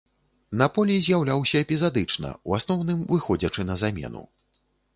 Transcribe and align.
На 0.61 0.67
полі 0.77 0.95
з'яўляўся 1.07 1.61
эпізадычна, 1.67 2.33
у 2.51 2.57
асноўным 2.59 3.05
выходзячы 3.15 3.69
на 3.71 3.75
замену. 3.87 4.27